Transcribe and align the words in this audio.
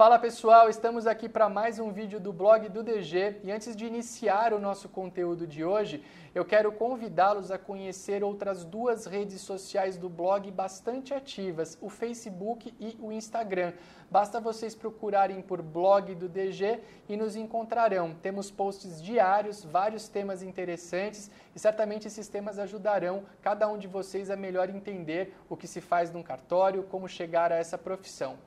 Fala 0.00 0.18
pessoal, 0.18 0.70
estamos 0.70 1.06
aqui 1.06 1.28
para 1.28 1.46
mais 1.46 1.78
um 1.78 1.92
vídeo 1.92 2.18
do 2.18 2.32
blog 2.32 2.70
do 2.70 2.82
DG 2.82 3.36
e 3.44 3.52
antes 3.52 3.76
de 3.76 3.84
iniciar 3.84 4.54
o 4.54 4.58
nosso 4.58 4.88
conteúdo 4.88 5.46
de 5.46 5.62
hoje, 5.62 6.02
eu 6.34 6.42
quero 6.42 6.72
convidá-los 6.72 7.50
a 7.50 7.58
conhecer 7.58 8.24
outras 8.24 8.64
duas 8.64 9.04
redes 9.04 9.42
sociais 9.42 9.98
do 9.98 10.08
blog 10.08 10.50
bastante 10.52 11.12
ativas, 11.12 11.76
o 11.82 11.90
Facebook 11.90 12.74
e 12.80 12.96
o 12.98 13.12
Instagram. 13.12 13.74
Basta 14.10 14.40
vocês 14.40 14.74
procurarem 14.74 15.42
por 15.42 15.60
blog 15.60 16.14
do 16.14 16.30
DG 16.30 16.80
e 17.06 17.14
nos 17.14 17.36
encontrarão. 17.36 18.14
Temos 18.22 18.50
posts 18.50 19.02
diários, 19.02 19.62
vários 19.62 20.08
temas 20.08 20.42
interessantes 20.42 21.30
e 21.54 21.58
certamente 21.58 22.06
esses 22.08 22.26
temas 22.26 22.58
ajudarão 22.58 23.24
cada 23.42 23.68
um 23.68 23.76
de 23.76 23.86
vocês 23.86 24.30
a 24.30 24.34
melhor 24.34 24.70
entender 24.70 25.36
o 25.46 25.58
que 25.58 25.66
se 25.66 25.82
faz 25.82 26.10
num 26.10 26.22
cartório, 26.22 26.84
como 26.84 27.06
chegar 27.06 27.52
a 27.52 27.56
essa 27.56 27.76
profissão. 27.76 28.38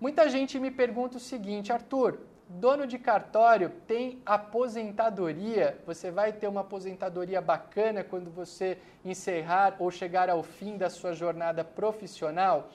Muita 0.00 0.28
gente 0.28 0.58
me 0.58 0.70
pergunta 0.70 1.18
o 1.18 1.20
seguinte, 1.20 1.72
Arthur, 1.72 2.18
dono 2.48 2.86
de 2.86 2.98
cartório 2.98 3.70
tem 3.86 4.20
aposentadoria? 4.26 5.78
Você 5.86 6.10
vai 6.10 6.32
ter 6.32 6.48
uma 6.48 6.62
aposentadoria 6.62 7.40
bacana 7.40 8.02
quando 8.02 8.28
você 8.28 8.76
encerrar 9.04 9.76
ou 9.78 9.90
chegar 9.90 10.28
ao 10.28 10.42
fim 10.42 10.76
da 10.76 10.90
sua 10.90 11.12
jornada 11.14 11.62
profissional? 11.62 12.70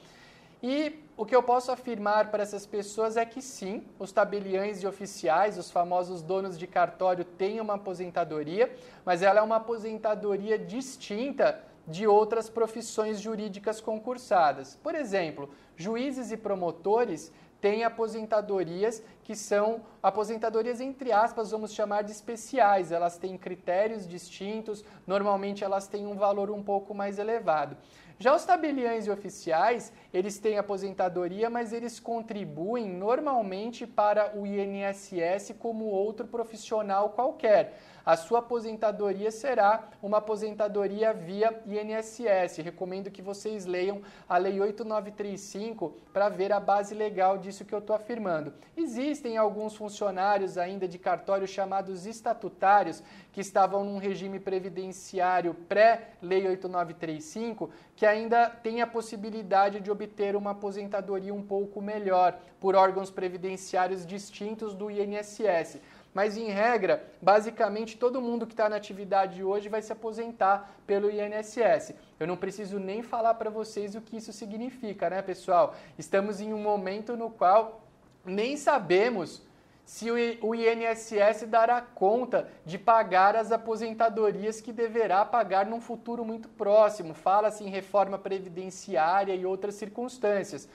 E 0.63 1.03
o 1.15 1.25
que 1.25 1.35
eu 1.35 1.43
posso 1.43 1.71
afirmar 1.71 2.31
para 2.31 2.43
essas 2.43 2.65
pessoas 2.65 3.15
é 3.15 3.25
que 3.25 3.41
sim, 3.41 3.83
os 3.97 4.11
tabeliães 4.11 4.81
e 4.81 4.87
oficiais, 4.87 5.57
os 5.57 5.69
famosos 5.69 6.21
donos 6.21 6.57
de 6.57 6.67
cartório, 6.67 7.23
têm 7.23 7.59
uma 7.59 7.75
aposentadoria, 7.75 8.73
mas 9.05 9.21
ela 9.21 9.39
é 9.39 9.43
uma 9.43 9.57
aposentadoria 9.57 10.57
distinta 10.57 11.61
de 11.89 12.05
outras 12.05 12.49
profissões 12.49 13.19
jurídicas 13.19 13.81
concursadas. 13.81 14.75
Por 14.75 14.93
exemplo, 14.93 15.49
juízes 15.75 16.31
e 16.31 16.37
promotores 16.37 17.33
têm 17.59 17.83
aposentadorias 17.83 19.03
que 19.23 19.35
são 19.35 19.81
aposentadorias 20.01 20.79
entre 20.79 21.11
aspas, 21.11 21.51
vamos 21.51 21.73
chamar 21.73 22.03
de 22.03 22.11
especiais. 22.11 22.91
Elas 22.91 23.17
têm 23.17 23.37
critérios 23.37 24.07
distintos, 24.07 24.85
normalmente 25.05 25.63
elas 25.63 25.87
têm 25.87 26.05
um 26.05 26.15
valor 26.15 26.49
um 26.51 26.63
pouco 26.63 26.93
mais 26.93 27.19
elevado. 27.19 27.75
Já 28.21 28.35
os 28.35 28.43
tabeliães 28.43 29.07
e 29.07 29.11
oficiais, 29.11 29.93
eles 30.13 30.37
têm 30.39 30.57
aposentadoria, 30.57 31.49
mas 31.49 31.71
eles 31.71 32.01
contribuem 32.01 32.85
normalmente 32.89 33.87
para 33.87 34.37
o 34.37 34.45
INSS 34.45 35.55
como 35.57 35.85
outro 35.85 36.27
profissional 36.27 37.11
qualquer 37.11 37.79
a 38.09 38.17
sua 38.17 38.39
aposentadoria 38.39 39.29
será 39.29 39.87
uma 40.01 40.17
aposentadoria 40.17 41.13
via 41.13 41.61
INSS. 41.67 42.57
Recomendo 42.57 43.11
que 43.11 43.21
vocês 43.21 43.67
leiam 43.67 44.01
a 44.27 44.35
Lei 44.35 44.59
8935 44.59 45.95
para 46.11 46.27
ver 46.27 46.51
a 46.51 46.59
base 46.59 46.95
legal 46.95 47.37
disso 47.37 47.63
que 47.63 47.71
eu 47.71 47.77
estou 47.77 47.95
afirmando. 47.95 48.51
Existem 48.75 49.37
alguns 49.37 49.75
funcionários 49.75 50.57
ainda 50.57 50.87
de 50.87 50.97
cartório 50.97 51.47
chamados 51.47 52.07
estatutários 52.07 53.03
que 53.31 53.41
estavam 53.41 53.83
num 53.83 53.99
regime 53.99 54.39
previdenciário 54.39 55.53
pré-Lei 55.53 56.47
8935 56.47 57.69
que 57.95 58.07
ainda 58.07 58.49
têm 58.49 58.81
a 58.81 58.87
possibilidade 58.87 59.81
de 59.81 59.91
obter 59.91 60.35
uma 60.35 60.51
aposentadoria 60.51 61.33
um 61.33 61.43
pouco 61.43 61.79
melhor 61.79 62.39
por 62.59 62.75
órgãos 62.75 63.11
previdenciários 63.11 64.03
distintos 64.03 64.73
do 64.73 64.89
INSS. 64.89 65.79
Mas, 66.13 66.37
em 66.37 66.49
regra, 66.49 67.05
basicamente 67.21 67.97
todo 67.97 68.21
mundo 68.21 68.47
que 68.47 68.53
está 68.53 68.67
na 68.67 68.75
atividade 68.75 69.43
hoje 69.43 69.69
vai 69.69 69.81
se 69.81 69.91
aposentar 69.91 70.71
pelo 70.87 71.09
INSS. 71.09 71.93
Eu 72.19 72.25
não 72.25 72.35
preciso 72.35 72.79
nem 72.79 73.03
falar 73.03 73.35
para 73.35 73.49
vocês 73.49 73.95
o 73.95 74.01
que 74.01 74.17
isso 74.17 74.33
significa, 74.33 75.09
né, 75.09 75.21
pessoal? 75.21 75.75
Estamos 75.97 76.41
em 76.41 76.53
um 76.53 76.61
momento 76.61 77.15
no 77.15 77.29
qual 77.29 77.81
nem 78.25 78.57
sabemos 78.57 79.41
se 79.85 80.11
o 80.11 80.53
INSS 80.53 81.47
dará 81.47 81.81
conta 81.81 82.47
de 82.63 82.77
pagar 82.77 83.35
as 83.35 83.51
aposentadorias 83.51 84.61
que 84.61 84.71
deverá 84.71 85.25
pagar 85.25 85.65
num 85.65 85.81
futuro 85.81 86.23
muito 86.23 86.47
próximo. 86.47 87.15
Fala-se 87.15 87.63
em 87.63 87.69
reforma 87.69 88.19
previdenciária 88.19 89.33
e 89.33 89.47
outras 89.47 89.73
circunstâncias. 89.75 90.69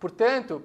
Portanto, 0.00 0.64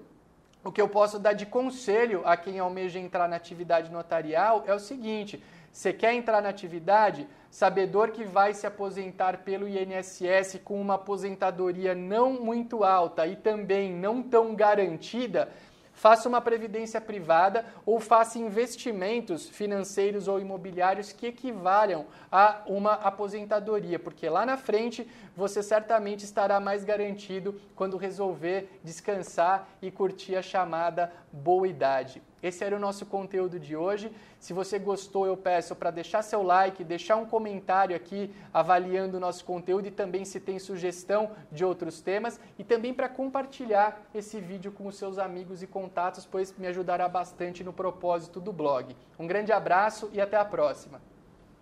o 0.64 0.72
que 0.72 0.82
eu 0.82 0.88
posso 0.88 1.18
dar 1.18 1.34
de 1.34 1.46
conselho 1.46 2.22
a 2.26 2.38
quem 2.38 2.60
almeja 2.60 3.00
entrar 3.00 3.28
na 3.28 3.36
atividade 3.36 3.92
notarial 3.92 4.64
é 4.68 4.74
o 4.74 4.80
seguinte: 4.80 5.44
você 5.72 5.94
quer 5.94 6.14
entrar 6.14 6.42
na 6.42 6.50
atividade, 6.50 7.28
sabedor 7.50 8.12
que 8.12 8.24
vai 8.24 8.54
se 8.54 8.68
aposentar 8.68 9.40
pelo 9.40 9.68
INSS 9.68 10.60
com 10.64 10.80
uma 10.80 10.96
aposentadoria 10.96 11.96
não 11.96 12.34
muito 12.34 12.84
alta 12.84 13.26
e 13.26 13.36
também 13.36 13.92
não 13.92 14.22
tão 14.22 14.54
garantida, 14.54 15.50
faça 16.02 16.28
uma 16.28 16.42
previdência 16.42 17.00
privada 17.00 17.64
ou 17.86 18.00
faça 18.00 18.40
investimentos 18.40 19.48
financeiros 19.48 20.28
ou 20.28 20.40
imobiliários 20.40 21.14
que 21.14 21.28
equivalham 21.28 22.08
a 22.32 22.64
uma 22.66 22.94
aposentadoria, 22.94 24.00
porque 24.00 24.28
lá 24.28 24.44
na 24.44 24.58
frente 24.58 25.08
você 25.36 25.62
certamente 25.62 26.26
estará 26.26 26.60
mais 26.60 26.84
garantido 26.84 27.62
quando 27.76 27.98
resolver 27.98 28.80
descansar 28.84 29.68
e 29.80 29.92
curtir 29.92 30.36
a 30.36 30.42
chamada 30.42 31.14
boa 31.32 31.68
idade. 31.68 32.20
Esse 32.42 32.64
era 32.64 32.76
o 32.76 32.80
nosso 32.80 33.06
conteúdo 33.06 33.60
de 33.60 33.76
hoje. 33.76 34.12
Se 34.40 34.54
você 34.54 34.80
gostou, 34.80 35.26
eu 35.26 35.38
peço 35.38 35.76
para 35.76 35.92
deixar 35.92 36.22
seu 36.22 36.42
like, 36.42 36.84
deixar 36.84 37.16
um 37.16 37.26
comentário 37.26 37.96
aqui 37.96 38.34
avaliando 38.54 39.18
o 39.18 39.20
nosso 39.20 39.46
conteúdo 39.46 39.88
e 39.88 39.92
também 39.92 40.26
se 40.26 40.40
tem 40.40 40.58
sugestão 40.58 41.32
de 41.52 41.64
outros 41.64 42.02
temas 42.02 42.40
e 42.58 42.64
também 42.64 42.94
para 42.94 43.08
compartilhar 43.08 44.02
esse 44.14 44.40
vídeo 44.40 44.72
com 44.72 44.88
os 44.88 44.98
seus 44.98 45.18
amigos 45.18 45.62
e 45.62 45.68
contatos, 45.68 46.26
pois 46.26 46.56
me 46.58 46.68
ajudará 46.68 47.08
bastante 47.08 47.64
no 47.64 47.72
propósito 47.72 48.42
do 48.42 48.52
blog. 48.52 48.96
Um 49.20 49.28
grande 49.28 49.52
abraço 49.52 50.10
e 50.12 50.20
até 50.20 50.38
a 50.38 50.46
próxima. 50.46 51.00